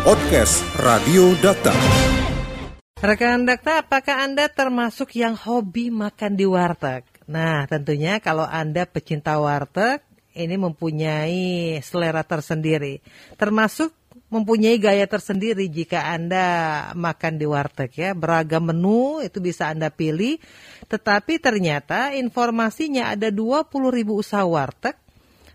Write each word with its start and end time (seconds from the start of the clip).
Podcast 0.00 0.64
Radio 0.80 1.36
Data. 1.44 1.76
Rekan 3.04 3.44
Dakta, 3.44 3.84
apakah 3.84 4.24
Anda 4.24 4.48
termasuk 4.48 5.12
yang 5.12 5.36
hobi 5.36 5.92
makan 5.92 6.40
di 6.40 6.48
warteg? 6.48 7.04
Nah, 7.28 7.68
tentunya 7.68 8.16
kalau 8.16 8.48
Anda 8.48 8.88
pecinta 8.88 9.36
warteg, 9.36 10.00
ini 10.32 10.56
mempunyai 10.56 11.76
selera 11.84 12.24
tersendiri. 12.24 13.04
Termasuk 13.36 13.92
mempunyai 14.32 14.80
gaya 14.80 15.04
tersendiri 15.04 15.68
jika 15.68 16.16
Anda 16.16 16.46
makan 16.96 17.36
di 17.36 17.44
warteg 17.44 17.92
ya. 17.92 18.16
Beragam 18.16 18.72
menu 18.72 19.20
itu 19.20 19.36
bisa 19.44 19.68
Anda 19.68 19.92
pilih. 19.92 20.40
Tetapi 20.88 21.36
ternyata 21.44 22.16
informasinya 22.16 23.12
ada 23.12 23.28
20 23.28 23.68
ribu 23.92 24.16
usaha 24.16 24.48
warteg 24.48 24.96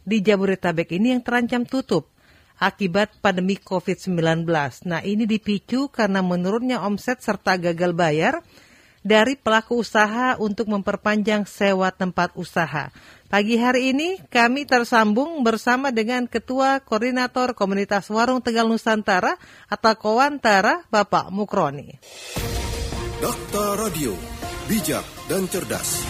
di 0.06 0.22
Jabodetabek 0.22 0.94
ini 1.02 1.18
yang 1.18 1.26
terancam 1.26 1.66
tutup 1.66 2.14
akibat 2.60 3.20
pandemi 3.20 3.60
COVID-19. 3.60 4.48
Nah, 4.88 5.02
ini 5.04 5.28
dipicu 5.28 5.92
karena 5.92 6.24
menurunnya 6.24 6.84
omset 6.84 7.20
serta 7.20 7.60
gagal 7.60 7.92
bayar 7.92 8.40
dari 9.06 9.38
pelaku 9.38 9.86
usaha 9.86 10.34
untuk 10.42 10.66
memperpanjang 10.66 11.46
sewa 11.46 11.94
tempat 11.94 12.34
usaha. 12.34 12.90
Pagi 13.30 13.62
hari 13.62 13.94
ini 13.94 14.18
kami 14.34 14.66
tersambung 14.66 15.46
bersama 15.46 15.94
dengan 15.94 16.26
Ketua 16.26 16.82
Koordinator 16.82 17.54
Komunitas 17.54 18.10
Warung 18.10 18.42
Tegal 18.42 18.66
Nusantara 18.66 19.38
atau 19.70 19.94
Kowantara, 19.94 20.82
Bapak 20.90 21.30
Mukroni. 21.30 22.02
Dakta 23.22 23.78
Radio, 23.78 24.18
bijak 24.66 25.06
dan 25.30 25.46
cerdas. 25.50 26.02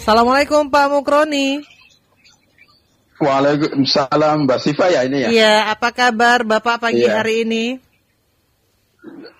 Assalamualaikum 0.00 0.72
Pak 0.72 0.86
Mukroni. 0.88 1.77
Waalaikumsalam 3.18 4.46
Mbak 4.46 4.58
Siva 4.62 4.86
ya 4.90 5.02
ini 5.04 5.18
ya. 5.26 5.28
Iya, 5.30 5.54
apa 5.74 5.90
kabar 5.90 6.46
Bapak 6.46 6.78
pagi 6.82 7.02
Iya. 7.02 7.18
hari 7.18 7.42
ini? 7.42 7.64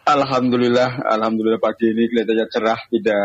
Alhamdulillah, 0.08 1.04
alhamdulillah 1.04 1.60
pagi 1.60 1.92
ini 1.92 2.08
kelihatannya 2.08 2.46
cerah, 2.48 2.80
tidak 2.88 3.24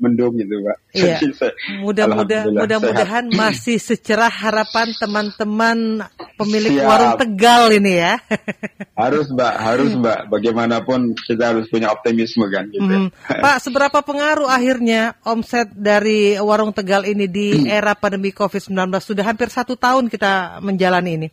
mendung 0.00 0.32
gitu, 0.40 0.64
Mbak. 0.64 0.76
Iya. 0.96 1.20
Jadi 1.20 1.26
saya- 1.38 1.56
Mudah-mudah 1.84 2.40
alhamdulillah 2.48 2.62
mudah-mudahan 2.64 3.24
masih 3.36 3.76
secerah 3.76 4.32
harapan 4.32 4.96
teman-teman 4.96 6.08
pemilik 6.40 6.80
Siap. 6.80 6.88
warung 6.88 7.14
Tegal 7.20 7.62
ini 7.76 7.92
ya. 8.00 8.14
Harus 9.02 9.28
Mbak, 9.32 9.54
harus 9.56 9.90
Mbak. 9.98 10.18
Bagaimanapun 10.30 11.00
kita 11.16 11.52
harus 11.52 11.66
punya 11.68 11.90
optimisme 11.90 12.44
kan 12.48 12.68
gitu. 12.70 12.84
Hmm. 12.86 13.08
Pak, 13.26 13.56
seberapa 13.64 13.98
pengaruh 14.04 14.46
akhirnya 14.46 15.16
omset 15.26 15.68
dari 15.74 16.36
warung 16.38 16.70
Tegal 16.72 17.04
ini 17.08 17.26
di 17.28 17.64
era 17.68 17.92
pandemi 17.98 18.30
COVID-19? 18.32 18.72
Sudah 19.02 19.24
hampir 19.26 19.48
satu 19.52 19.74
tahun 19.76 20.08
kita 20.08 20.60
menjalani 20.64 21.10
ini. 21.18 21.28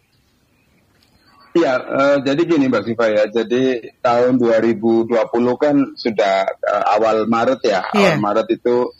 Iya, 1.50 1.73
eh, 1.81 2.17
jadi 2.22 2.42
gini 2.45 2.69
Mbak 2.69 2.83
Siva 2.86 3.05
ya. 3.09 3.23
Jadi 3.25 3.81
tahun 4.05 4.38
2020 4.38 5.09
kan 5.58 5.75
sudah 5.97 6.45
eh, 6.45 6.83
awal 6.94 7.25
Maret 7.25 7.61
ya. 7.66 7.81
Iya. 7.89 8.14
Awal 8.14 8.22
Maret 8.22 8.47
itu 8.53 8.94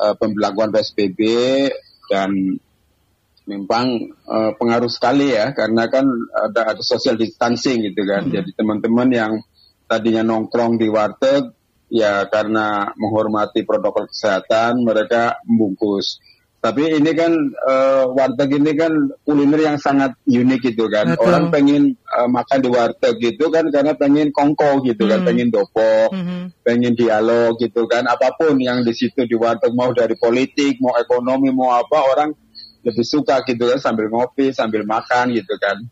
eh, 0.00 0.14
pemberlakuan 0.16 0.72
PSBB 0.72 1.20
dan 2.08 2.32
memang 3.44 3.86
eh, 4.08 4.52
pengaruh 4.56 4.88
sekali 4.88 5.36
ya 5.36 5.52
karena 5.52 5.90
kan 5.92 6.08
ada 6.32 6.72
ada 6.72 6.82
social 6.82 7.20
distancing 7.20 7.84
gitu 7.84 8.08
kan. 8.08 8.32
Jadi 8.32 8.56
teman-teman 8.56 9.08
yang 9.12 9.32
tadinya 9.84 10.24
nongkrong 10.24 10.80
di 10.80 10.88
warteg 10.88 11.52
ya 11.92 12.24
karena 12.32 12.88
menghormati 12.96 13.68
protokol 13.68 14.08
kesehatan 14.08 14.80
mereka 14.80 15.36
membungkus. 15.44 16.24
Tapi 16.62 16.94
ini 16.94 17.10
kan 17.18 17.34
eh, 17.50 18.04
warteg 18.06 18.54
ini 18.54 18.78
kan 18.78 18.94
kuliner 19.26 19.58
yang 19.66 19.82
sangat 19.82 20.14
unik 20.30 20.62
gitu 20.62 20.86
kan. 20.86 21.10
Betul. 21.10 21.26
Orang 21.26 21.50
pengen 21.50 21.98
eh, 21.98 22.28
makan 22.30 22.58
di 22.62 22.70
warteg 22.70 23.18
gitu 23.18 23.50
kan 23.50 23.66
karena 23.74 23.98
pengen 23.98 24.30
kongko 24.30 24.78
gitu 24.86 25.10
kan, 25.10 25.20
Hmm. 25.20 25.26
pengen 25.26 25.50
dopok, 25.50 26.14
Mhm. 26.14 26.62
pengen 26.62 26.94
dialog 26.94 27.58
gitu 27.58 27.90
kan. 27.90 28.06
Apa 28.06 28.38
pun 28.38 28.62
yang 28.62 28.86
di 28.86 28.94
situ 28.94 29.26
di 29.26 29.34
warteg 29.34 29.74
mau 29.74 29.90
dari 29.90 30.14
politik, 30.14 30.78
mau 30.78 30.94
ekonomi, 30.94 31.50
mau 31.50 31.74
apa 31.74 31.98
orang 31.98 32.30
lebih 32.86 33.06
suka 33.06 33.42
gitu 33.42 33.66
kan 33.66 33.82
sambil 33.82 34.06
ngopi, 34.06 34.54
sambil 34.54 34.86
makan 34.86 35.34
gitu 35.34 35.58
kan. 35.58 35.82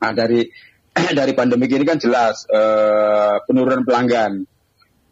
Nah 0.00 0.12
dari 0.16 0.48
dari 1.20 1.36
pandemi 1.36 1.68
ini 1.68 1.84
kan 1.84 2.00
jelas 2.00 2.48
eh, 2.48 3.36
penurunan 3.44 3.84
pelanggan, 3.84 4.40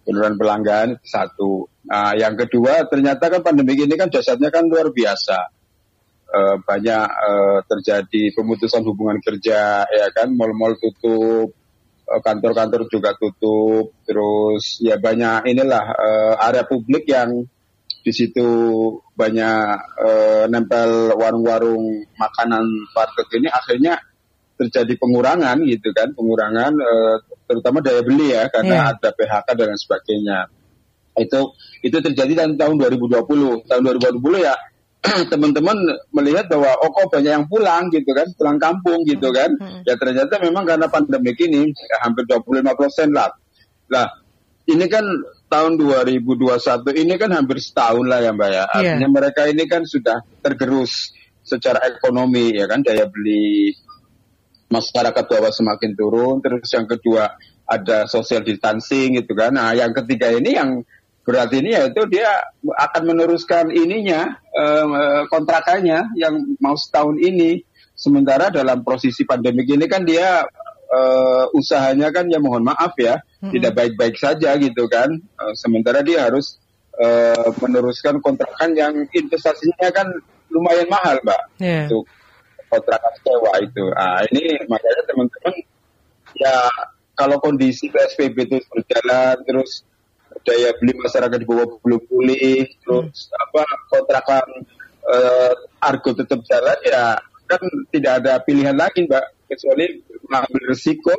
penurunan 0.06 0.38
pelanggan 0.38 0.88
satu. 1.02 1.66
Nah 1.90 2.14
yang 2.14 2.38
kedua 2.38 2.86
ternyata 2.86 3.26
kan 3.26 3.42
pandemi 3.42 3.74
ini 3.74 3.98
kan 3.98 4.06
dasarnya 4.06 4.54
kan 4.54 4.70
luar 4.70 4.94
biasa. 4.94 5.56
Eh, 6.26 6.56
banyak 6.58 7.06
eh, 7.06 7.58
terjadi 7.70 8.22
pemutusan 8.34 8.82
hubungan 8.82 9.22
kerja, 9.22 9.86
ya 9.86 10.06
kan, 10.10 10.34
mal-mal 10.34 10.74
tutup, 10.74 11.54
eh, 12.02 12.20
kantor-kantor 12.20 12.90
juga 12.90 13.14
tutup, 13.14 13.94
terus 14.02 14.82
ya 14.82 14.98
banyak 14.98 15.46
inilah 15.46 15.84
eh, 15.86 16.34
area 16.50 16.66
publik 16.66 17.06
yang 17.06 17.46
di 18.02 18.10
situ 18.10 18.42
banyak 19.14 19.62
eh, 20.02 20.44
nempel 20.50 21.14
warung-warung 21.14 22.10
makanan 22.18 22.66
warteg 22.90 23.30
ini 23.38 23.46
akhirnya 23.46 23.94
terjadi 24.58 24.98
pengurangan 24.98 25.62
gitu 25.62 25.94
kan, 25.94 26.10
pengurangan 26.10 26.74
eh, 26.74 27.16
terutama 27.46 27.78
daya 27.80 28.02
beli 28.02 28.34
ya 28.34 28.50
karena 28.50 28.74
Iya. 28.74 28.92
ada 28.98 29.08
PHK 29.14 29.48
dan 29.54 29.66
lain 29.70 29.80
sebagainya. 29.80 30.38
Itu 31.16 31.40
itu 31.80 31.96
terjadi 32.02 32.32
tahun 32.44 32.52
tahun 32.60 32.74
2020. 32.76 33.64
Tahun 33.70 33.82
2020 33.82 34.42
ya 34.44 34.54
teman-teman 35.32 35.78
melihat 36.10 36.50
bahwa 36.50 36.74
oh 36.82 36.90
kok 36.90 37.14
banyak 37.14 37.32
yang 37.32 37.46
pulang 37.46 37.88
gitu 37.94 38.10
kan, 38.10 38.26
pulang 38.34 38.58
kampung 38.58 39.06
gitu 39.06 39.30
kan. 39.30 39.54
Ya 39.86 39.94
ternyata 39.96 40.42
memang 40.42 40.66
karena 40.66 40.90
pandemi 40.90 41.32
ini 41.38 41.70
ya, 41.70 41.96
hampir 42.04 42.26
25 42.26 42.74
persen 42.74 43.14
lah. 43.14 43.30
Lah 43.88 44.10
ini 44.66 44.84
kan 44.90 45.06
tahun 45.46 45.78
2021 45.78 47.06
ini 47.06 47.14
kan 47.14 47.30
hampir 47.30 47.62
setahun 47.62 48.02
lah 48.02 48.18
ya 48.18 48.34
Mbak 48.34 48.50
ya. 48.50 48.64
Iya. 48.66 48.66
Artinya 48.74 49.08
mereka 49.08 49.46
ini 49.46 49.64
kan 49.70 49.86
sudah 49.86 50.18
tergerus 50.42 51.14
secara 51.46 51.78
ekonomi 51.86 52.50
ya 52.58 52.66
kan 52.66 52.82
daya 52.82 53.06
beli 53.06 53.70
masyarakat 54.68 55.24
bawah 55.26 55.52
semakin 55.52 55.92
turun. 55.94 56.42
Terus 56.42 56.68
yang 56.74 56.86
kedua 56.86 57.34
ada 57.66 58.06
social 58.06 58.42
distancing 58.46 59.18
gitu 59.18 59.34
kan. 59.34 59.54
Nah 59.54 59.74
yang 59.74 59.90
ketiga 59.94 60.30
ini 60.34 60.54
yang 60.54 60.82
berat 61.26 61.50
ini 61.58 61.74
yaitu 61.74 62.06
dia 62.06 62.30
akan 62.62 63.02
meneruskan 63.10 63.74
ininya 63.74 64.38
eh, 64.54 65.22
kontrakannya 65.26 66.14
yang 66.14 66.56
mau 66.62 66.78
setahun 66.78 67.18
ini. 67.18 67.62
Sementara 67.96 68.52
dalam 68.52 68.84
posisi 68.84 69.24
pandemi 69.24 69.64
ini 69.66 69.88
kan 69.90 70.06
dia 70.06 70.44
eh, 70.86 71.44
usahanya 71.56 72.14
kan 72.14 72.30
ya 72.30 72.38
mohon 72.38 72.62
maaf 72.62 72.94
ya 73.00 73.18
tidak 73.50 73.72
baik-baik 73.74 74.14
saja 74.18 74.54
gitu 74.58 74.86
kan. 74.86 75.10
Eh, 75.18 75.54
sementara 75.58 76.02
dia 76.06 76.30
harus 76.30 76.58
eh, 76.96 77.50
meneruskan 77.58 78.22
kontrakan 78.22 78.72
yang 78.78 78.94
investasinya 79.10 79.90
kan 79.90 80.06
lumayan 80.46 80.86
mahal 80.88 81.18
mbak 81.26 81.40
Iya. 81.58 81.90
untuk 81.90 82.06
kontrakan 82.68 83.14
sewa 83.22 83.52
itu. 83.62 83.84
Ah 83.94 84.20
ini 84.28 84.56
makanya 84.66 85.02
teman-teman 85.06 85.54
ya 86.36 86.56
kalau 87.16 87.40
kondisi 87.40 87.88
PSBB 87.88 88.36
itu 88.44 88.56
berjalan 88.68 89.40
terus 89.48 89.82
daya 90.44 90.70
beli 90.76 90.92
masyarakat 91.00 91.38
di 91.40 91.46
bawah 91.48 91.66
belum 91.80 92.02
pulih 92.06 92.68
terus 92.84 93.32
apa 93.32 93.64
kontrakan 93.88 94.46
eh, 95.08 95.52
argo 95.80 96.12
tetap 96.12 96.44
jalan 96.44 96.78
ya 96.84 97.16
kan 97.48 97.62
tidak 97.88 98.12
ada 98.20 98.42
pilihan 98.44 98.76
lagi 98.76 99.06
mbak 99.08 99.22
kecuali 99.48 99.86
mengambil 100.28 100.62
resiko 100.74 101.14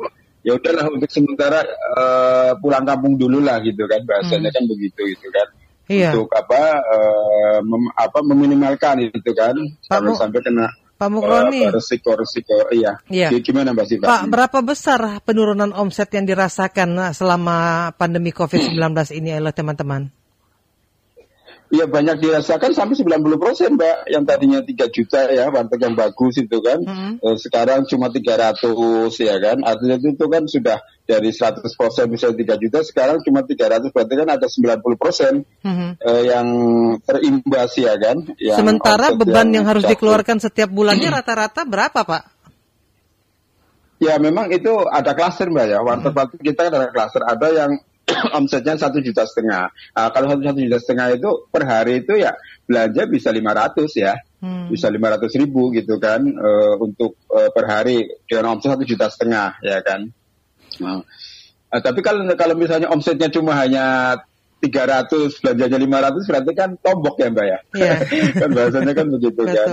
ya 0.46 0.54
udahlah 0.54 0.86
untuk 0.86 1.10
sementara 1.10 1.66
eh, 1.66 2.52
pulang 2.62 2.86
kampung 2.86 3.18
dulu 3.18 3.42
lah 3.42 3.58
gitu 3.60 3.84
kan 3.90 4.00
bahasanya 4.06 4.54
kan 4.54 4.64
begitu 4.70 5.02
gitu 5.12 5.28
kan 5.34 5.48
Iya. 5.88 6.12
untuk 6.12 6.28
apa 6.36 6.84
eh, 6.84 7.58
mem- 7.64 7.94
apa 7.96 8.20
meminimalkan 8.20 9.08
itu 9.08 9.32
kan 9.32 9.56
sampai 9.88 10.12
sampai 10.20 10.40
kena 10.44 10.68
Pak 10.98 11.08
Mukroni. 11.14 11.62
eh, 11.62 11.70
resiko-resiko 11.70 12.74
iya. 12.74 12.98
Iya. 13.06 13.30
Gimana 13.38 13.70
Mbak 13.70 13.86
Siva? 13.86 14.04
Pak, 14.10 14.22
berapa 14.26 14.58
besar 14.66 15.22
penurunan 15.22 15.70
omset 15.70 16.10
yang 16.10 16.26
dirasakan 16.26 17.14
selama 17.14 17.90
pandemi 17.94 18.34
COVID-19 18.34 18.74
ini 19.14 19.38
oleh 19.38 19.54
teman-teman? 19.54 20.17
Iya 21.68 21.84
banyak 21.84 22.24
dirasakan 22.24 22.72
sampai 22.72 22.96
90 22.96 23.36
persen 23.36 23.76
Mbak. 23.76 24.08
Yang 24.08 24.24
tadinya 24.24 24.60
3 24.64 24.88
juta 24.88 25.20
ya 25.28 25.52
warteg 25.52 25.80
yang 25.84 25.92
bagus 25.92 26.40
itu 26.40 26.58
kan. 26.64 26.80
Mhm. 26.80 27.20
Eh, 27.20 27.36
sekarang 27.36 27.84
cuma 27.84 28.08
300 28.08 29.12
ya 29.20 29.36
kan. 29.36 29.60
Artinya 29.60 30.00
itu 30.00 30.24
kan 30.32 30.48
sudah 30.48 30.80
dari 31.04 31.28
100 31.28 31.76
persen 31.76 32.08
bisa 32.08 32.32
3 32.32 32.56
juta. 32.56 32.80
Sekarang 32.80 33.20
cuma 33.20 33.44
300 33.44 33.92
berarti 33.92 34.14
kan 34.16 34.28
ada 34.32 34.46
90 34.48 34.96
persen 34.96 35.44
Mhm. 35.60 35.88
eh, 36.00 36.22
yang 36.32 36.48
terimbas 37.04 37.72
ya 37.76 37.94
kan. 38.00 38.16
Yang 38.40 38.58
Sementara 38.64 39.12
beban 39.12 39.52
yang 39.52 39.68
harus 39.68 39.84
jatuh. 39.84 39.92
dikeluarkan 39.92 40.40
setiap 40.40 40.72
bulannya 40.72 41.08
rata-rata 41.12 41.68
berapa, 41.68 42.00
Pak? 42.00 42.22
Ya 43.98 44.14
memang 44.16 44.46
itu 44.54 44.70
ada 44.88 45.10
klaster 45.10 45.50
mbak 45.50 45.66
ya. 45.68 45.82
Warteg-warteg 45.82 46.38
kita 46.38 46.70
kan 46.70 46.72
ada 46.80 46.88
klaster. 46.94 47.18
Ada 47.26 47.48
yang 47.50 47.70
omsetnya 48.38 48.74
satu 48.80 48.98
juta 49.04 49.24
setengah. 49.28 49.68
Nah, 49.72 50.08
kalau 50.12 50.32
satu 50.32 50.42
satu 50.44 50.58
juta 50.64 50.78
setengah 50.80 51.06
itu 51.14 51.30
per 51.52 51.62
hari 51.68 52.04
itu 52.04 52.16
ya 52.16 52.32
belanja 52.64 53.04
bisa 53.08 53.28
500 53.32 53.92
ya, 53.96 54.14
Hmm. 54.38 54.70
bisa 54.70 54.86
500 54.86 55.34
ribu 55.34 55.74
gitu 55.74 55.98
kan 55.98 56.22
eh, 56.22 56.74
untuk 56.78 57.18
eh, 57.34 57.50
per 57.50 57.64
hari 57.66 58.06
dengan 58.30 58.54
omset 58.54 58.70
satu 58.78 58.86
juta 58.86 59.10
setengah 59.10 59.58
ya 59.66 59.82
kan. 59.82 60.06
Nah, 60.78 61.02
nah, 61.74 61.80
tapi 61.82 62.00
kalau 62.06 62.22
kalau 62.38 62.54
misalnya 62.54 62.86
omsetnya 62.86 63.26
cuma 63.34 63.58
hanya 63.58 64.14
300 64.62 65.42
belanjanya 65.42 65.78
500 66.22 66.30
berarti 66.30 66.52
kan 66.54 66.70
tombok 66.78 67.18
ya 67.18 67.28
mbak 67.34 67.46
ya 67.50 67.58
Iya. 67.74 67.94
kan 68.46 68.48
bahasanya 68.54 68.92
kan 68.94 69.06
begitu 69.10 69.42
kan. 69.42 69.68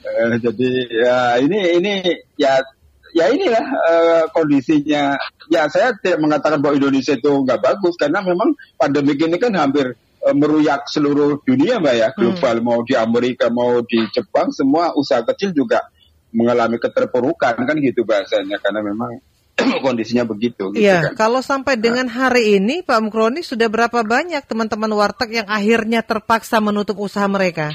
Eh, 0.00 0.34
jadi 0.42 0.70
ya 0.90 1.18
ini 1.38 1.58
ini 1.78 1.92
ya 2.34 2.66
ya 3.14 3.30
inilah 3.30 3.64
eh, 3.64 4.24
kondisinya. 4.34 5.16
Ya 5.50 5.66
saya 5.66 5.94
tidak 5.98 6.22
mengatakan 6.22 6.62
bahwa 6.62 6.78
Indonesia 6.78 7.14
itu 7.14 7.30
nggak 7.30 7.60
bagus 7.60 7.94
karena 7.98 8.22
memang 8.22 8.54
pandemi 8.78 9.18
ini 9.18 9.36
kan 9.36 9.54
hampir 9.56 9.94
eh, 9.98 10.34
meruyak 10.36 10.86
seluruh 10.90 11.42
dunia 11.42 11.78
mbak 11.82 11.94
ya. 11.94 12.08
Global 12.14 12.56
mau 12.62 12.80
di 12.86 12.94
Amerika 12.94 13.50
mau 13.50 13.82
di 13.82 14.06
Jepang 14.14 14.54
semua 14.54 14.94
usaha 14.94 15.22
kecil 15.26 15.50
juga 15.54 15.82
mengalami 16.30 16.78
keterpurukan 16.78 17.58
kan 17.58 17.76
gitu 17.78 18.06
bahasanya. 18.06 18.62
Karena 18.62 18.80
memang 18.86 19.18
kondisinya 19.84 20.24
begitu 20.24 20.72
gitu 20.72 20.80
Iya, 20.80 21.12
kan. 21.12 21.28
kalau 21.28 21.40
sampai 21.44 21.76
dengan 21.76 22.08
hari 22.08 22.56
ini 22.56 22.80
Pak 22.80 22.96
Mukroni 23.02 23.44
sudah 23.44 23.68
berapa 23.68 24.00
banyak 24.00 24.40
teman-teman 24.48 24.88
warteg 24.96 25.44
yang 25.44 25.48
akhirnya 25.50 26.00
terpaksa 26.00 26.62
menutup 26.64 26.96
usaha 26.96 27.28
mereka? 27.28 27.74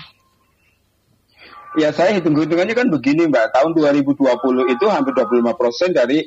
Ya 1.76 1.92
saya 1.92 2.16
hitung-hitungannya 2.16 2.76
kan 2.76 2.88
begini 2.88 3.28
Mbak, 3.28 3.52
tahun 3.52 3.72
2020 3.76 4.74
itu 4.74 4.86
hampir 4.88 5.12
25 5.12 5.60
persen 5.60 5.92
dari 5.92 6.24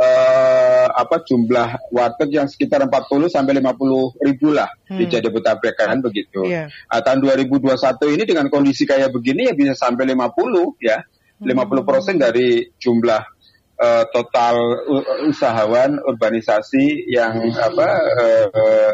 eh, 0.00 0.86
apa 0.88 1.20
jumlah 1.24 1.92
warteg 1.92 2.30
yang 2.32 2.48
sekitar 2.48 2.84
40 2.84 3.28
sampai 3.28 3.60
50 3.60 4.16
ribu 4.24 4.48
lah 4.52 4.68
di 4.88 5.04
Hmm. 5.04 5.12
Jabodetabek 5.12 5.74
kan 5.76 6.00
begitu. 6.00 6.44
Iya. 6.44 6.68
Nah, 6.68 7.00
tahun 7.04 7.20
2021 7.24 8.16
ini 8.16 8.24
dengan 8.24 8.46
kondisi 8.48 8.84
kayak 8.88 9.12
begini 9.12 9.48
ya 9.48 9.54
bisa 9.56 9.76
sampai 9.76 10.08
50 10.08 10.76
ya, 10.80 11.04
50 11.40 11.88
persen 11.88 12.14
dari 12.20 12.68
jumlah 12.80 13.22
eh, 13.80 14.04
total 14.12 14.56
usahawan 15.28 15.96
urbanisasi 16.04 17.08
yang 17.08 17.40
apa 17.56 17.88
eh, 18.20 18.46
eh, 18.52 18.92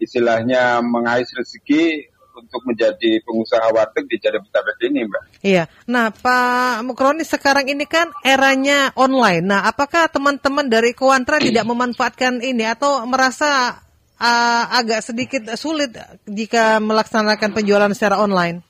istilahnya 0.00 0.80
mengais 0.82 1.28
rezeki 1.34 2.06
untuk 2.40 2.62
menjadi 2.64 3.20
pengusaha 3.22 3.68
warteg 3.70 4.08
di 4.08 4.16
Jabodetabek 4.16 4.76
ini, 4.88 5.00
Mbak. 5.06 5.22
Iya. 5.44 5.64
Nah, 5.88 6.08
Pak 6.10 6.82
Mukroni 6.84 7.24
sekarang 7.24 7.68
ini 7.68 7.84
kan 7.84 8.08
eranya 8.24 8.90
online. 8.96 9.44
Nah, 9.44 9.68
apakah 9.68 10.08
teman-teman 10.08 10.66
dari 10.66 10.96
Kuantra 10.96 11.36
tidak 11.46 11.68
memanfaatkan 11.68 12.40
ini 12.40 12.64
atau 12.64 13.04
merasa 13.04 13.78
uh, 14.16 14.64
agak 14.72 15.04
sedikit 15.04 15.42
sulit 15.54 15.92
jika 16.24 16.80
melaksanakan 16.80 17.52
penjualan 17.52 17.92
secara 17.92 18.18
online? 18.18 18.69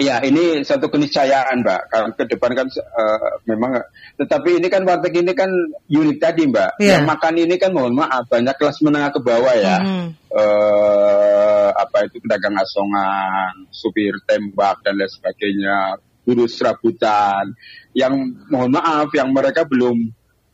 Ya, 0.00 0.16
ini 0.24 0.64
satu 0.64 0.88
keniscayaan, 0.88 1.60
Mbak. 1.60 1.80
Karena 1.92 2.08
ke 2.16 2.24
depan 2.24 2.56
kan 2.56 2.66
eh, 2.72 3.30
memang, 3.44 3.84
tetapi 4.16 4.56
ini 4.56 4.72
kan 4.72 4.88
warteg 4.88 5.12
ini 5.12 5.36
kan 5.36 5.52
unit 5.92 6.16
tadi, 6.16 6.48
Mbak. 6.48 6.80
Iya. 6.80 6.96
Yang 6.96 7.04
makan 7.04 7.34
ini 7.36 7.54
kan 7.60 7.70
mohon 7.76 7.92
maaf 7.92 8.24
banyak 8.32 8.56
kelas 8.56 8.80
menengah 8.80 9.12
ke 9.12 9.20
bawah 9.20 9.54
ya. 9.54 9.78
Mhm. 9.84 10.08
eh 10.30 11.68
apa 11.74 12.06
itu 12.06 12.22
pedagang 12.22 12.54
asongan, 12.54 13.66
supir 13.74 14.14
tembak 14.24 14.78
dan 14.86 14.96
lain 14.96 15.10
sebagainya, 15.10 16.00
buruh 16.24 16.48
serabutan. 16.48 17.52
Yang 17.92 18.40
mohon 18.48 18.72
maaf, 18.72 19.12
yang 19.12 19.36
mereka 19.36 19.68
belum 19.68 20.00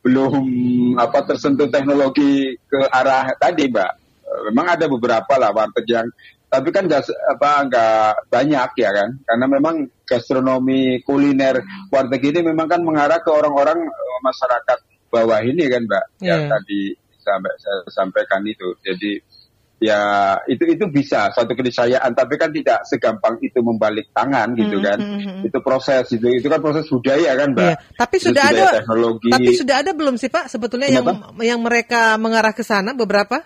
belum 0.03 0.35
apa 0.99 1.23
tersentuh 1.23 1.71
teknologi 1.71 2.59
ke 2.67 2.83
arah 2.91 3.31
tadi, 3.39 3.71
Mbak. 3.71 3.93
Eh, 4.27 4.41
Memang 4.51 4.75
ada 4.75 4.91
beberapa 4.91 5.39
lah 5.39 5.55
warteg 5.55 5.87
yang 5.87 6.09
tapi 6.57 6.69
kan 6.71 6.85
se- 7.01 7.21
apa 7.29 7.51
nggak 7.65 8.11
banyak 8.29 8.71
ya 8.77 8.91
kan 8.91 9.09
karena 9.23 9.47
memang 9.47 9.75
gastronomi 10.03 10.99
kuliner 11.03 11.61
warteg 11.89 12.23
ini 12.25 12.41
memang 12.43 12.67
kan 12.67 12.81
mengarah 12.81 13.21
ke 13.21 13.29
orang-orang 13.29 13.85
eh, 13.85 14.19
masyarakat 14.21 14.79
bawah 15.07 15.41
ini 15.41 15.65
kan 15.69 15.83
mbak 15.85 16.05
yang 16.21 16.49
Iya. 16.49 16.53
tadi 16.53 16.81
sampai 17.21 17.53
saya 17.59 17.79
sampaikan 17.91 18.43
itu 18.43 18.75
jadi 18.81 19.13
ya 19.77 20.01
itu 20.49 20.65
itu 20.73 20.89
bisa 20.89 21.29
suatu 21.31 21.53
keniscayaan 21.53 22.17
tapi 22.17 22.41
kan 22.41 22.49
tidak 22.49 22.81
segampang 22.89 23.37
itu 23.45 23.61
membalik 23.61 24.09
tangan 24.11 24.57
gitu 24.57 24.81
Mhm, 24.81 24.85
kan 24.85 24.99
mhm, 24.99 25.21
mhm. 25.21 25.41
itu 25.45 25.59
proses 25.61 26.09
itu 26.09 26.25
itu 26.33 26.49
kan 26.49 26.65
proses 26.65 26.89
budaya 26.89 27.37
kan 27.37 27.53
mbak 27.53 27.65
Iya. 27.67 27.77
Tapi 27.95 28.17
Itu 28.17 28.25
sudah 28.33 28.45
ada 28.49 28.65
teknologi 28.73 29.29
Tapi 29.29 29.51
sudah 29.53 29.77
ada 29.85 29.91
belum 29.93 30.15
sih 30.17 30.31
Pak 30.33 30.49
sebetulnya 30.49 30.89
yang 30.89 31.05
Kenapa? 31.05 31.45
yang 31.45 31.61
mereka 31.61 32.17
mengarah 32.17 32.57
ke 32.57 32.65
sana 32.65 32.97
beberapa? 32.97 33.45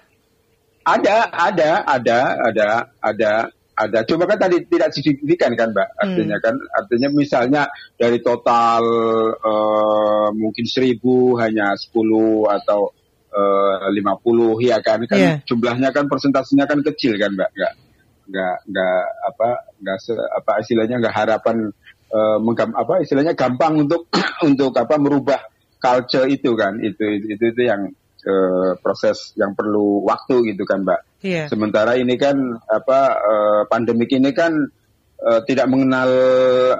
Ada, 0.81 1.29
ada, 1.29 1.71
ada, 1.85 2.19
ada, 2.41 2.69
ada, 3.01 3.33
ada. 3.77 3.99
Cuma 4.09 4.25
kan 4.25 4.41
tadi 4.41 4.65
tidak 4.65 4.91
signifikan 4.93 5.53
kan, 5.53 5.71
Mbak. 5.71 5.89
Artinya 5.97 6.37
kan, 6.41 6.55
artinya 6.73 7.09
misalnya 7.13 7.63
dari 7.95 8.19
total 8.21 8.83
eh, 9.37 10.29
mungkin 10.33 10.65
seribu 10.65 11.37
hanya 11.37 11.77
10 11.77 12.49
atau 12.49 12.91
eh, 13.31 13.89
50 13.93 14.57
ya 14.65 14.81
kan, 14.81 15.05
kan 15.05 15.19
Iya. 15.21 15.33
jumlahnya 15.45 15.93
kan 15.93 16.09
persentasenya 16.09 16.65
kan 16.65 16.81
kecil 16.83 17.15
kan, 17.21 17.33
Mbak. 17.37 17.51
Nggak, 17.55 17.75
nggak, 18.31 18.57
nggak 18.73 19.01
apa, 19.29 19.49
nggak 19.81 19.99
se- 20.01 20.29
apa 20.33 20.53
istilahnya 20.65 20.97
nggak 20.99 21.17
harapan 21.17 21.57
eh, 22.11 22.39
menggam- 22.43 22.75
apa 22.75 23.05
istilahnya 23.05 23.37
gampang 23.37 23.87
untuk 23.87 24.09
untuk 24.49 24.75
apa 24.75 24.97
merubah 24.99 25.39
culture 25.79 26.27
itu 26.27 26.57
kan, 26.59 26.77
itu 26.81 27.01
itu 27.01 27.27
itu, 27.39 27.45
itu 27.55 27.63
yang 27.65 27.87
eh, 28.25 28.73
proses 28.81 29.33
yang 29.37 29.57
perlu 29.57 30.05
waktu 30.05 30.55
gitu 30.55 30.63
kan, 30.69 30.85
Mbak. 30.85 31.01
Iya. 31.25 31.45
Sementara 31.49 31.97
ini 31.97 32.17
kan 32.17 32.37
apa 32.69 33.01
eh, 33.17 33.63
pandemik 33.69 34.11
ini 34.13 34.31
kan 34.33 34.53
eh, 35.21 35.41
tidak 35.45 35.67
mengenal 35.69 36.11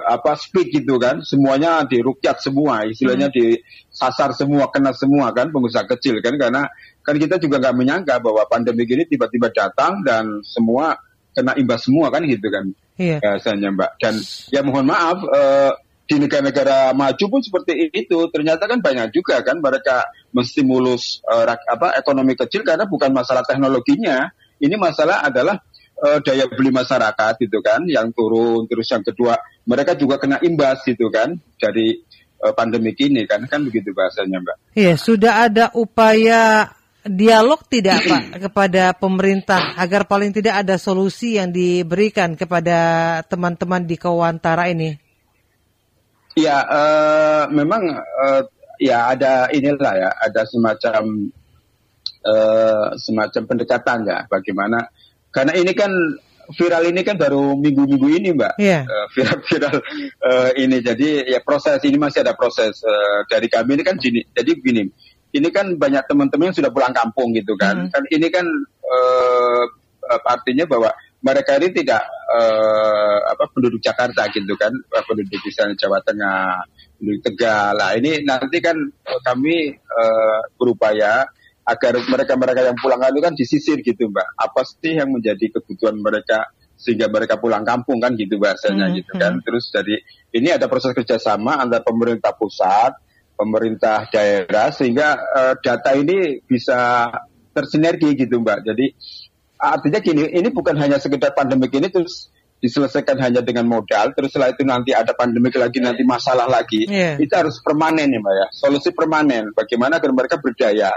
apa 0.05 0.37
speed 0.37 0.81
gitu 0.81 0.97
kan, 0.97 1.21
semuanya 1.21 1.85
dirukyat 1.85 2.41
semua, 2.41 2.85
istilahnya 2.89 3.29
disasar 3.29 4.33
semua, 4.33 4.69
kena 4.73 4.93
semua 4.97 5.29
kan 5.33 5.49
pengusaha 5.53 5.85
kecil 5.85 6.21
kan 6.21 6.37
karena 6.37 6.65
kan 7.01 7.15
kita 7.17 7.41
juga 7.41 7.57
nggak 7.57 7.77
menyangka 7.77 8.21
bahwa 8.21 8.45
pandemik 8.45 8.89
ini 8.89 9.09
tiba-tiba 9.09 9.49
datang 9.49 10.05
dan 10.05 10.45
semua 10.45 10.97
kena 11.31 11.55
imbas 11.55 11.87
semua 11.87 12.11
kan 12.11 12.21
gitu 12.27 12.47
kan 12.51 12.69
Iya. 13.01 13.17
biasanya 13.17 13.69
Mbak. 13.73 13.91
Dan 13.97 14.15
ya 14.53 14.61
mohon 14.61 14.85
maaf 14.85 15.17
eh, 15.25 15.71
di 16.11 16.19
negara-negara 16.19 16.91
maju 16.91 17.25
pun 17.31 17.39
seperti 17.39 17.87
itu 17.95 18.19
ternyata 18.27 18.67
kan 18.67 18.83
banyak 18.83 19.15
juga 19.15 19.39
kan 19.39 19.63
mereka 19.63 20.11
menstimulus 20.35 21.23
rak- 21.23 21.63
apa 21.71 21.95
ekonomi 21.95 22.35
kecil 22.35 22.67
karena 22.67 22.83
bukan 22.83 23.15
masalah 23.15 23.47
teknologinya. 23.47 24.27
Ini 24.59 24.75
masalah 24.75 25.23
adalah 25.23 25.55
eh, 26.03 26.19
daya 26.19 26.51
beli 26.51 26.69
masyarakat 26.73 27.33
gitu 27.39 27.63
kan 27.63 27.87
yang 27.87 28.11
turun 28.11 28.67
terus 28.67 28.91
yang 28.91 29.05
kedua 29.05 29.37
mereka 29.63 29.95
juga 29.95 30.19
kena 30.19 30.41
imbas 30.43 30.83
gitu 30.83 31.07
kan 31.07 31.37
dari 31.55 31.95
eh, 32.43 32.53
pandemi 32.53 32.91
ini 32.99 33.23
kan 33.23 33.47
kan 33.47 33.63
begitu 33.63 33.95
bahasanya 33.95 34.43
Mbak. 34.43 34.57
Iya, 34.75 34.93
sudah 34.99 35.47
ada 35.47 35.65
upaya 35.77 36.73
dialog 37.05 37.65
tidak 37.69 38.05
Pak 38.05 38.23
kepada 38.49 38.93
pemerintah 38.93 39.73
agar 39.77 40.05
paling 40.05 40.33
tidak 40.33 40.65
ada 40.65 40.75
solusi 40.77 41.39
yang 41.39 41.49
diberikan 41.49 42.37
kepada 42.37 43.21
teman-teman 43.25 43.85
di 43.85 43.95
Kawantara 43.97 44.69
ini? 44.69 45.10
Ya, 46.39 46.63
eh, 46.63 47.43
memang 47.51 47.91
eh, 47.91 48.41
ya 48.79 49.11
ada 49.11 49.51
inilah 49.51 49.93
ya, 49.99 50.09
ada 50.15 50.47
semacam 50.47 51.27
eh, 52.23 52.87
semacam 52.95 53.41
pendekatan 53.51 54.07
ya, 54.07 54.23
bagaimana 54.31 54.87
karena 55.31 55.59
ini 55.59 55.75
kan 55.75 55.91
viral 56.51 56.83
ini 56.87 57.03
kan 57.03 57.15
baru 57.15 57.55
minggu-minggu 57.55 58.07
ini, 58.11 58.29
Mbak. 58.35 58.59
Iya. 58.59 58.87
Viral-viral 59.11 59.75
eh, 60.23 60.49
ini, 60.63 60.79
jadi 60.79 61.27
ya 61.27 61.39
proses 61.43 61.83
ini 61.83 61.99
masih 61.99 62.23
ada 62.23 62.31
proses 62.31 62.79
eh, 62.79 63.19
dari 63.27 63.51
kami 63.51 63.75
ini 63.75 63.83
kan 63.83 63.99
gini, 63.99 64.23
jadi 64.31 64.55
begini, 64.55 64.87
ini 65.35 65.47
kan 65.51 65.75
banyak 65.75 66.07
teman-teman 66.07 66.51
yang 66.51 66.57
sudah 66.63 66.71
pulang 66.71 66.95
kampung 66.95 67.35
gitu 67.35 67.59
kan, 67.59 67.91
kan 67.91 68.03
ini 68.07 68.31
kan 68.31 68.47
eh, 68.87 69.63
artinya 70.31 70.63
bahwa 70.63 70.95
mereka 71.21 71.61
ini 71.61 71.69
tidak 71.69 72.01
eh, 72.33 73.17
apa 73.29 73.45
penduduk 73.53 73.81
Jakarta 73.81 74.25
gitu 74.33 74.53
kan, 74.57 74.73
eh, 74.73 75.03
penduduk 75.05 75.41
misalnya 75.45 75.77
Jawa 75.77 76.01
Tengah, 76.01 76.65
penduduk 76.97 77.21
Tegal. 77.29 77.77
Lah 77.77 77.93
ini 77.93 78.25
nanti 78.25 78.57
kan 78.57 78.77
eh, 78.77 79.21
kami 79.21 79.73
eh, 79.77 80.39
berupaya 80.57 81.25
agar 81.61 81.93
mereka-mereka 82.01 82.61
yang 82.73 82.77
pulang 82.81 83.01
itu 83.05 83.21
kan 83.21 83.33
disisir 83.37 83.77
gitu 83.85 84.09
Mbak. 84.09 84.27
Apa 84.33 84.65
sih 84.65 84.97
yang 84.97 85.13
menjadi 85.13 85.61
kebutuhan 85.61 86.01
mereka 86.01 86.49
sehingga 86.81 87.05
mereka 87.13 87.37
pulang 87.37 87.61
kampung 87.61 88.01
kan 88.01 88.17
gitu 88.17 88.41
bahasanya 88.41 88.89
Hmm, 88.89 88.97
gitu 88.97 89.13
kan. 89.21 89.37
Terus 89.45 89.69
dari 89.69 90.01
ini 90.33 90.49
ada 90.49 90.65
proses 90.65 90.97
kerjasama 90.97 91.61
antara 91.61 91.85
pemerintah 91.85 92.33
pusat, 92.33 92.97
pemerintah 93.37 94.09
daerah 94.09 94.73
sehingga 94.73 95.21
eh, 95.21 95.53
data 95.61 95.93
ini 95.93 96.41
bisa 96.41 97.05
tersinergi 97.53 98.17
gitu 98.17 98.41
Mbak. 98.41 98.59
Jadi 98.65 98.85
artinya 99.61 100.01
gini, 100.01 100.25
ini 100.33 100.49
bukan 100.49 100.73
hanya 100.81 100.97
sekedar 100.97 101.37
pandemik 101.37 101.69
ini 101.77 101.93
terus 101.93 102.33
diselesaikan 102.61 103.17
hanya 103.17 103.41
dengan 103.41 103.65
modal, 103.65 104.13
terus 104.13 104.33
setelah 104.33 104.53
itu 104.53 104.61
nanti 104.61 104.93
ada 104.93 105.13
pandemik 105.17 105.57
lagi, 105.57 105.81
nanti 105.81 106.05
masalah 106.05 106.45
lagi. 106.45 106.85
Iya. 106.85 107.17
Itu 107.17 107.33
harus 107.33 107.57
permanen 107.61 108.09
ya 108.09 108.19
Mbak 108.21 108.33
ya, 108.37 108.47
solusi 108.53 108.89
permanen. 108.93 109.49
Bagaimana 109.53 109.97
agar 109.97 110.13
mereka 110.13 110.37
berdaya 110.37 110.93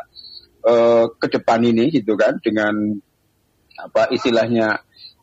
eh, 0.65 1.05
ke 1.17 1.27
depan 1.33 1.65
ini 1.65 1.89
gitu 1.89 2.17
kan, 2.21 2.37
dengan 2.45 3.01
apa 3.81 4.13
istilahnya 4.13 4.77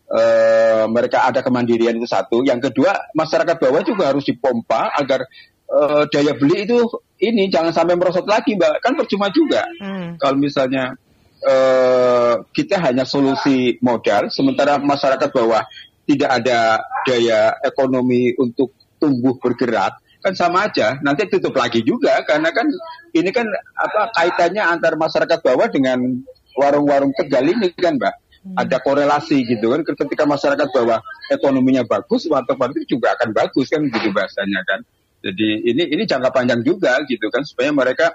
eh, 0.10 0.86
mereka 0.90 1.30
ada 1.30 1.46
kemandirian 1.46 1.98
itu 1.98 2.10
satu. 2.10 2.42
Yang 2.42 2.74
kedua, 2.74 3.14
masyarakat 3.14 3.58
bawah 3.62 3.82
juga 3.86 4.10
harus 4.10 4.26
dipompa 4.26 4.98
agar 4.98 5.30
eh, 5.72 6.04
daya 6.10 6.34
beli 6.34 6.66
itu 6.66 6.90
ini 7.22 7.48
jangan 7.54 7.72
sampai 7.72 7.96
merosot 7.96 8.26
lagi 8.26 8.58
mbak 8.58 8.82
kan 8.82 8.98
percuma 8.98 9.30
juga 9.30 9.64
Hmm. 9.80 10.18
kalau 10.18 10.36
misalnya 10.42 10.98
eh, 11.42 12.36
kita 12.54 12.78
hanya 12.82 13.04
solusi 13.04 13.78
modal 13.82 14.30
sementara 14.30 14.78
masyarakat 14.78 15.30
bawah 15.34 15.66
tidak 16.06 16.30
ada 16.42 16.82
daya 17.06 17.56
ekonomi 17.66 18.34
untuk 18.38 18.74
tumbuh 19.02 19.38
bergerak 19.42 19.98
kan 20.22 20.38
sama 20.38 20.70
aja. 20.70 21.02
Nanti 21.02 21.26
tutup 21.28 21.58
lagi 21.58 21.82
juga 21.82 22.22
karena 22.24 22.54
kan 22.54 22.70
ini 23.18 23.30
kan 23.34 23.50
apa 23.74 24.14
kaitannya 24.14 24.62
antar 24.62 24.94
masyarakat 24.96 25.40
bawah 25.42 25.68
dengan 25.68 26.22
warung-warung 26.54 27.12
tegal 27.18 27.44
ini 27.44 27.74
kan 27.74 27.98
mbak. 27.98 28.16
Ada 28.42 28.82
korelasi 28.82 29.46
gitu 29.46 29.70
kan 29.70 29.86
ketika 29.86 30.26
masyarakat 30.26 30.66
bawah 30.74 30.98
ekonominya 31.30 31.86
bagus 31.86 32.26
warteg-warteg 32.26 32.90
juga 32.90 33.14
akan 33.18 33.38
bagus 33.38 33.70
kan 33.70 33.86
gitu 33.86 34.10
bahasanya 34.14 34.62
kan. 34.66 34.82
Jadi 35.22 35.70
ini 35.70 35.84
ini 35.94 36.04
jangka 36.10 36.34
panjang 36.34 36.66
juga 36.66 36.98
gitu 37.06 37.30
kan 37.30 37.46
supaya 37.46 37.70
mereka 37.70 38.10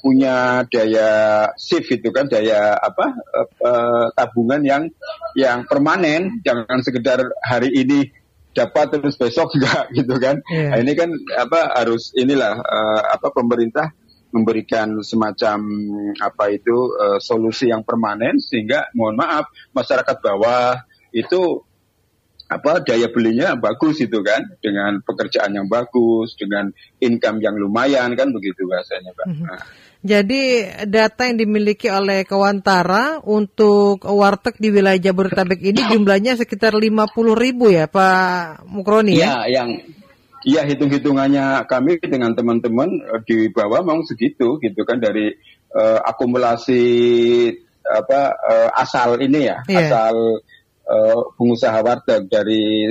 punya 0.00 0.64
daya 0.66 1.08
shift 1.60 1.92
itu 1.92 2.08
kan 2.10 2.26
daya 2.26 2.74
apa 2.76 3.12
eh, 3.12 3.48
eh, 3.64 4.06
tabungan 4.16 4.60
yang 4.64 4.82
yang 5.36 5.68
permanen 5.68 6.40
jangan 6.42 6.80
sekedar 6.80 7.20
hari 7.44 7.70
ini 7.72 8.10
dapat 8.50 8.98
terus 8.98 9.14
besok 9.14 9.52
enggak 9.56 9.92
gitu 9.94 10.16
kan 10.18 10.42
Iya. 10.50 10.68
Nah, 10.74 10.78
ini 10.82 10.92
kan 10.98 11.10
apa 11.38 11.76
harus 11.78 12.10
inilah 12.16 12.58
eh, 12.58 13.02
apa 13.14 13.30
pemerintah 13.30 13.94
memberikan 14.30 15.02
semacam 15.02 15.58
apa 16.22 16.44
itu 16.54 16.76
eh, 16.98 17.18
solusi 17.22 17.70
yang 17.70 17.82
permanen 17.86 18.38
sehingga 18.38 18.90
mohon 18.94 19.18
maaf 19.18 19.46
masyarakat 19.74 20.16
bawah 20.22 20.80
itu 21.14 21.62
apa 22.50 22.82
daya 22.82 23.06
belinya 23.06 23.54
bagus 23.54 24.02
itu 24.02 24.18
kan 24.26 24.42
dengan 24.58 24.98
pekerjaan 25.06 25.54
yang 25.54 25.70
bagus 25.70 26.34
dengan 26.34 26.74
income 26.98 27.38
yang 27.38 27.54
lumayan 27.54 28.10
kan 28.18 28.34
begitu 28.34 28.66
bahasanya 28.66 29.14
pak. 29.14 29.26
Mhm. 29.30 29.44
Nah, 29.46 29.60
Jadi 30.00 30.64
data 30.88 31.28
yang 31.28 31.36
dimiliki 31.36 31.92
oleh 31.92 32.24
Kewantara 32.24 33.20
untuk 33.20 34.00
warteg 34.08 34.56
di 34.56 34.72
wilayah 34.72 34.96
Jabodetabek 34.96 35.60
ini 35.60 35.76
jumlahnya 35.92 36.40
sekitar 36.40 36.72
50 36.72 37.12
ribu 37.36 37.68
ya 37.68 37.84
Pak 37.84 38.64
Mukroni 38.64 39.20
ya? 39.20 39.44
Iya, 39.44 39.60
yang 39.60 39.70
Iya 40.40 40.64
hitung-hitungannya 40.64 41.68
kami 41.68 42.00
dengan 42.00 42.32
teman-teman 42.32 42.88
eh, 43.12 43.20
di 43.28 43.52
bawah 43.52 43.84
memang 43.84 44.08
segitu 44.08 44.56
gitu 44.64 44.88
kan 44.88 44.96
dari 44.96 45.36
eh, 45.68 45.98
akumulasi 46.00 46.84
apa 47.84 48.20
eh, 48.48 48.68
asal 48.72 49.20
ini 49.20 49.40
ya 49.44 49.60
Iya. 49.68 49.78
asal 49.84 50.40
eh, 50.88 51.20
pengusaha 51.36 51.76
warteg 51.84 52.32
dari 52.32 52.88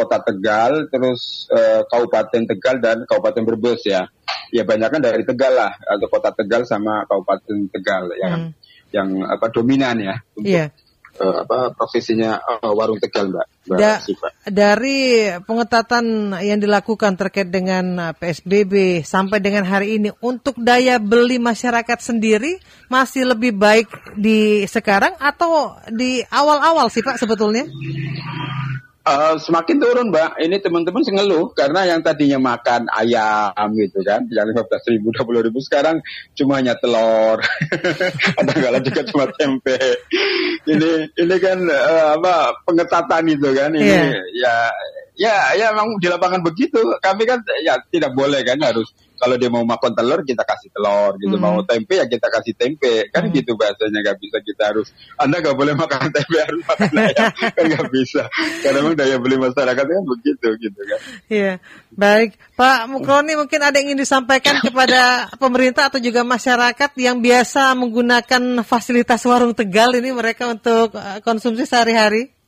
kota 0.00 0.16
Tegal 0.24 0.88
terus 0.88 1.44
eh, 1.52 1.84
Kabupaten 1.84 2.42
Tegal 2.48 2.80
dan 2.80 3.04
Kabupaten 3.04 3.44
Brebes 3.44 3.84
ya 3.84 4.08
ya 4.48 4.64
banyak 4.64 4.88
kan 4.88 5.00
dari 5.04 5.22
Tegal 5.28 5.52
lah 5.52 5.72
atau 5.76 6.08
kota 6.08 6.32
Tegal 6.32 6.64
sama 6.64 7.04
Kabupaten 7.04 7.68
Tegal 7.68 8.16
yang 8.16 8.32
Hmm. 8.40 8.52
yang 8.90 9.08
apa 9.22 9.52
dominan 9.52 10.00
ya 10.02 10.18
untuk 10.34 10.50
Iya. 10.50 10.66
eh, 11.20 11.36
apa 11.46 11.70
profesinya 11.76 12.40
eh, 12.42 12.72
warung 12.72 12.98
Tegal 12.98 13.30
mbak, 13.30 13.46
mbak 13.68 13.78
Da- 13.78 14.00
dari 14.50 15.30
pengetatan 15.46 16.34
yang 16.42 16.58
dilakukan 16.58 17.14
terkait 17.14 17.46
dengan 17.52 18.10
uh, 18.10 18.12
PSBB 18.16 19.04
sampai 19.06 19.38
dengan 19.38 19.62
hari 19.62 20.00
ini 20.00 20.10
untuk 20.18 20.58
daya 20.58 20.98
beli 20.98 21.38
masyarakat 21.38 21.98
sendiri 22.00 22.58
masih 22.90 23.30
lebih 23.30 23.54
baik 23.54 23.86
di 24.18 24.64
sekarang 24.66 25.14
atau 25.22 25.76
di 25.92 26.24
awal-awal 26.26 26.90
sih 26.90 27.04
Pak 27.04 27.20
sebetulnya? 27.20 27.68
Eh, 29.00 29.34
semakin 29.40 29.80
turun 29.80 30.12
mbak, 30.12 30.36
ini 30.44 30.60
teman-teman 30.60 31.00
sih 31.00 31.08
ngeluh 31.16 31.56
karena 31.56 31.88
yang 31.88 32.04
tadinya 32.04 32.36
makan 32.36 32.84
ayam 32.92 33.72
gitu 33.72 34.04
kan, 34.04 34.28
yang 34.28 34.44
lima 34.44 34.60
belas 34.68 34.84
ribu, 34.84 35.08
dua 35.08 35.24
puluh 35.24 35.40
ribu 35.40 35.56
sekarang 35.64 36.04
cuma 36.36 36.60
hanya 36.60 36.76
telur, 36.76 37.40
ada 38.44 38.50
nggak 38.52 38.84
juga 38.84 39.02
cuma 39.08 39.24
tempe. 39.32 39.80
Ini 40.68 41.16
ini 41.16 41.36
kan 41.40 41.58
eh, 41.64 42.08
apa 42.20 42.60
pengetatan 42.68 43.24
gitu 43.32 43.48
kan, 43.56 43.72
ini 43.72 43.88
Iya. 43.88 44.20
ya 44.36 44.56
ya 45.20 45.52
ya 45.52 45.68
memang 45.76 46.00
di 46.00 46.08
lapangan 46.08 46.40
begitu. 46.40 46.80
Kami 47.04 47.28
kan 47.28 47.44
ya 47.60 47.76
tidak 47.92 48.16
boleh 48.16 48.40
kan 48.40 48.56
harus 48.64 48.88
kalau 49.20 49.36
dia 49.36 49.52
mau 49.52 49.60
makan 49.68 49.92
telur 49.92 50.24
kita 50.24 50.40
kasih 50.48 50.72
telur 50.72 51.12
gitu, 51.20 51.36
Hmm. 51.36 51.44
mau 51.44 51.60
tempe 51.60 52.00
ya 52.00 52.08
kita 52.08 52.32
kasih 52.32 52.56
tempe 52.56 53.04
kan 53.12 53.28
Hmm. 53.28 53.36
gitu 53.36 53.52
bahasanya 53.52 54.00
nggak 54.00 54.16
bisa 54.16 54.36
kita 54.40 54.62
harus 54.72 54.88
anda 55.20 55.44
nggak 55.44 55.56
boleh 55.60 55.76
makan 55.76 56.08
tempe 56.16 56.40
harus 56.40 56.64
makan 56.64 56.88
ayam 56.96 57.28
kan 57.36 57.64
nggak 57.68 57.88
bisa 57.92 58.24
karena 58.64 58.78
memang 58.80 58.96
daya 58.96 59.16
beli 59.20 59.36
masyarakat 59.36 59.84
kan 59.84 60.04
begitu 60.08 60.48
gitu 60.56 60.80
kan. 60.88 61.00
Iya, 61.28 61.52
baik 61.92 62.40
Pak 62.56 62.88
Mukroni 62.88 63.36
mungkin 63.36 63.60
ada 63.60 63.76
yang 63.76 63.92
ingin 63.92 64.08
disampaikan 64.08 64.56
kepada 64.64 65.28
pemerintah 65.36 65.92
atau 65.92 66.00
juga 66.00 66.24
masyarakat 66.24 66.90
yang 66.96 67.20
biasa 67.20 67.76
menggunakan 67.76 68.64
fasilitas 68.64 69.20
warung 69.28 69.52
Tegal 69.52 69.92
ini 70.00 70.16
mereka 70.16 70.48
untuk 70.48 70.96
uh, 70.96 71.20
konsumsi 71.20 71.68
sehari-hari? 71.68 72.39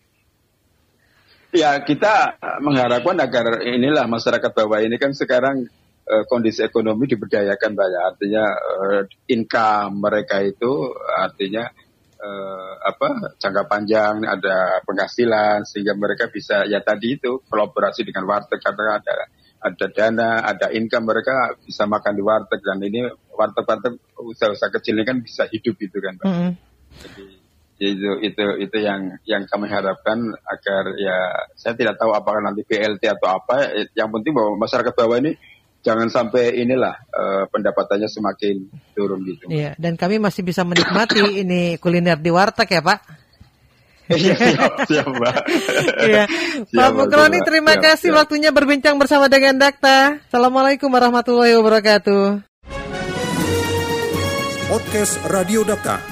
Ya 1.52 1.76
kita 1.84 2.40
mengharapkan 2.64 3.20
agar 3.20 3.60
inilah 3.60 4.08
masyarakat 4.08 4.50
bawah 4.56 4.80
ini 4.80 4.96
kan 4.96 5.12
sekarang 5.12 5.68
eh, 6.08 6.24
kondisi 6.24 6.64
ekonomi 6.64 7.04
diberdayakan 7.04 7.76
banyak 7.76 8.02
artinya 8.08 8.44
eh, 8.56 9.02
income 9.36 10.00
mereka 10.00 10.40
itu 10.40 10.96
artinya 11.12 11.68
eh, 12.16 12.72
apa 12.88 13.36
jangka 13.36 13.68
panjang 13.68 14.24
ada 14.24 14.80
penghasilan 14.80 15.68
sehingga 15.68 15.92
mereka 15.92 16.32
bisa 16.32 16.64
ya 16.64 16.80
tadi 16.80 17.20
itu 17.20 17.44
kolaborasi 17.44 18.00
dengan 18.08 18.32
warteg 18.32 18.56
karena 18.56 18.96
ada 18.96 19.16
ada 19.62 19.86
dana 19.92 20.30
ada 20.40 20.72
income 20.72 21.04
mereka 21.04 21.52
bisa 21.60 21.84
makan 21.84 22.16
di 22.16 22.22
warteg 22.24 22.64
dan 22.64 22.80
ini 22.80 23.12
warteg-warteg 23.36 24.00
usaha-usaha 24.16 24.72
kecil 24.80 24.96
ini 24.96 25.04
kan 25.04 25.20
bisa 25.20 25.44
hidup 25.52 25.76
gitu 25.76 26.00
kan 26.00 26.16
Pak. 26.16 26.24
Mm-mm. 26.24 26.50
Jadi 26.96 27.41
itu 27.82 28.10
itu 28.22 28.44
itu 28.62 28.76
yang 28.78 29.18
yang 29.26 29.42
kami 29.50 29.66
harapkan 29.66 30.22
agar 30.46 30.94
ya 30.94 31.18
saya 31.58 31.74
tidak 31.74 31.98
tahu 31.98 32.14
apakah 32.14 32.38
nanti 32.38 32.62
BLT 32.62 33.02
atau 33.10 33.42
apa 33.42 33.74
yang 33.98 34.14
penting 34.14 34.30
bahwa 34.30 34.54
masyarakat 34.62 34.94
bawah 34.94 35.18
ini 35.18 35.34
jangan 35.82 36.06
sampai 36.06 36.62
inilah 36.62 36.94
eh, 37.10 37.44
pendapatannya 37.50 38.06
semakin 38.06 38.70
turun 38.94 39.26
gitu. 39.26 39.50
Iya, 39.50 39.74
dan 39.76 39.98
kami 39.98 40.22
masih 40.22 40.46
bisa 40.46 40.62
menikmati 40.62 41.20
ini 41.42 41.76
kuliner 41.82 42.16
di 42.22 42.30
warteg 42.30 42.70
ya 42.70 42.82
Pak. 42.86 43.00
Iya, 44.12 44.34
siap, 44.86 45.06
Mbak. 45.18 45.34
Iya, 46.04 46.24
Pak 46.70 46.88
Mbak, 46.90 46.90
Mukroni 46.94 47.38
terima 47.46 47.78
siap, 47.78 47.82
kasih 47.82 48.10
siap. 48.14 48.18
waktunya 48.22 48.50
berbincang 48.54 48.98
bersama 48.98 49.26
dengan 49.26 49.58
Dakta. 49.58 50.22
Assalamualaikum 50.30 50.90
warahmatullahi 50.90 51.58
wabarakatuh. 51.58 52.46
Podcast 54.70 55.20
Radio 55.28 55.66
Data. 55.68 56.11